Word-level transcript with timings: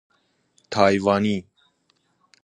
تایوانی 0.71 1.45